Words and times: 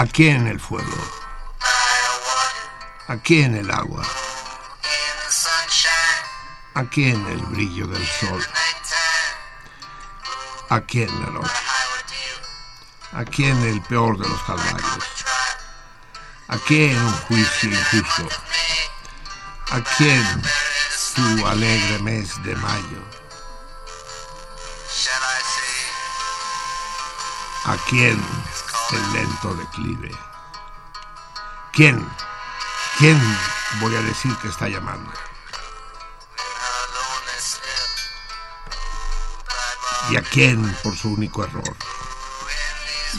Aquí 0.00 0.28
en 0.28 0.46
el 0.46 0.58
fuego. 0.58 0.96
Aquí 3.08 3.42
en 3.42 3.54
el 3.54 3.70
agua. 3.70 4.02
Aquí 6.72 7.10
en 7.10 7.26
el 7.26 7.36
brillo 7.52 7.86
del 7.86 8.06
sol. 8.06 8.42
Aquí 10.70 11.02
en 11.02 11.20
la 11.20 11.30
noche. 11.32 11.52
Aquí 13.12 13.44
en 13.44 13.62
el 13.62 13.82
peor 13.82 14.16
de 14.16 14.26
los 14.26 14.42
calvarios. 14.44 15.04
Aquí 16.48 16.84
en 16.84 16.96
un 16.96 17.12
juicio 17.12 17.68
injusto. 17.68 18.26
Aquí 19.70 20.08
en 20.08 20.42
tu 21.14 21.46
alegre 21.46 21.98
mes 21.98 22.42
de 22.42 22.56
mayo. 22.56 23.02
Aquí 27.66 28.06
en 28.06 28.49
el 28.92 29.12
lento 29.12 29.54
declive. 29.54 30.16
¿Quién? 31.72 32.06
¿Quién 32.98 33.18
voy 33.80 33.94
a 33.94 34.02
decir 34.02 34.34
que 34.36 34.48
está 34.48 34.68
llamando? 34.68 35.12
¿Y 40.10 40.16
a 40.16 40.22
quién 40.22 40.76
por 40.82 40.96
su 40.96 41.10
único 41.10 41.44
error? 41.44 41.76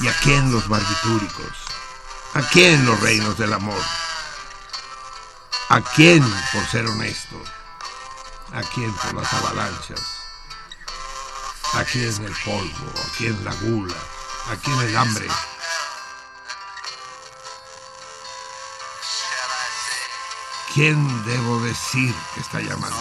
¿Y 0.01 0.07
a 0.07 0.13
quién 0.19 0.51
los 0.51 0.67
barbitúricos? 0.67 1.57
¿A 2.33 2.41
quién 2.41 2.85
los 2.85 2.99
reinos 2.99 3.37
del 3.37 3.53
amor? 3.53 3.81
¿A 5.69 5.79
quién 5.81 6.21
por 6.51 6.65
ser 6.67 6.85
honesto? 6.85 7.41
¿A 8.53 8.61
quién 8.61 8.93
por 8.93 9.13
las 9.13 9.33
avalanchas? 9.33 10.01
¿A 11.73 11.85
quién 11.85 12.13
el 12.25 12.35
polvo? 12.43 12.91
¿A 12.97 13.17
quién 13.17 13.45
la 13.45 13.53
gula? 13.55 13.95
¿A 14.51 14.55
quién 14.57 14.79
el 14.81 14.97
hambre? 14.97 15.27
¿Quién 20.73 21.25
debo 21.25 21.59
decir 21.59 22.15
que 22.33 22.39
está 22.39 22.61
llamando? 22.61 22.95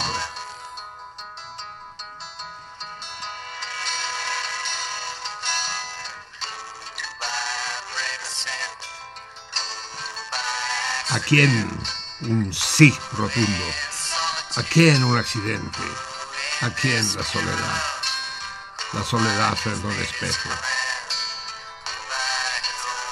¿A 11.11 11.19
quién 11.19 11.49
un 12.23 12.53
sí 12.53 12.93
rotundo? 13.13 13.65
¿A 14.57 14.63
quién 14.63 15.01
un 15.05 15.17
accidente? 15.17 15.79
¿A 16.59 16.69
quién 16.71 17.15
la 17.15 17.23
soledad? 17.23 17.83
La 18.91 19.03
soledad 19.05 19.55
frente 19.55 19.87
a 19.87 19.89
un 19.91 20.01
espejo. 20.01 20.49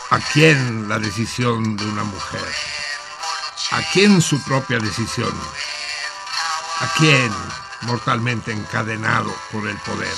¿A 0.10 0.20
quién 0.34 0.90
la 0.90 1.00
decisión 1.00 1.78
de 1.78 1.86
una 1.86 2.04
mujer? 2.04 2.89
¿A 3.72 3.82
quién 3.94 4.22
su 4.22 4.42
propia 4.44 4.80
decisión? 4.80 5.34
¿A 6.80 6.88
quién 6.98 7.32
mortalmente 7.82 8.52
encadenado 8.52 9.32
por 9.52 9.68
el 9.68 9.78
poder? 9.80 10.16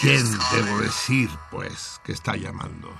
¿Quién 0.00 0.38
debo 0.52 0.78
decir, 0.78 1.30
pues, 1.50 2.00
que 2.04 2.12
está 2.12 2.36
llamando? 2.36 2.94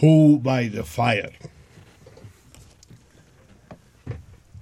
Who 0.00 0.38
by 0.38 0.68
the 0.68 0.82
Fire. 0.82 1.30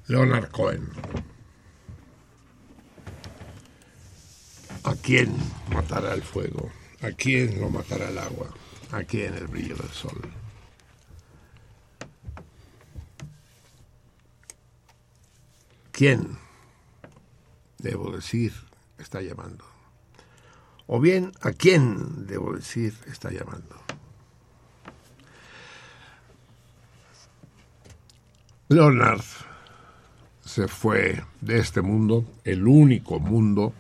Leonard 0.09 0.51
Cohen. 0.51 0.91
¿A 4.83 4.95
quién 4.97 5.33
matará 5.71 6.15
el 6.15 6.23
fuego? 6.23 6.73
¿A 7.03 7.13
quién 7.13 7.61
lo 7.61 7.71
matará 7.71 8.09
el 8.09 8.19
agua? 8.19 8.49
¿A 8.91 9.05
quién 9.05 9.35
el 9.35 9.47
brillo 9.47 9.77
del 9.77 9.91
sol? 9.91 10.21
¿Quién, 15.93 16.37
debo 17.79 18.11
decir, 18.11 18.55
está 18.99 19.21
llamando? 19.21 19.65
O 20.89 20.99
bien, 20.99 21.31
¿a 21.43 21.53
quién, 21.53 22.27
debo 22.27 22.55
decir, 22.55 22.97
está 23.07 23.31
llamando? 23.31 23.88
Leonard 28.71 29.23
se 30.45 30.69
fue 30.69 31.25
de 31.41 31.59
este 31.59 31.81
mundo, 31.81 32.27
el 32.45 32.67
único 32.67 33.19
mundo 33.19 33.73